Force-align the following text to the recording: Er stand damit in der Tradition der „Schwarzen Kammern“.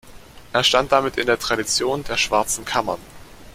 Er 0.51 0.63
stand 0.63 0.91
damit 0.91 1.17
in 1.19 1.27
der 1.27 1.37
Tradition 1.37 2.03
der 2.03 2.17
„Schwarzen 2.17 2.65
Kammern“. 2.65 2.97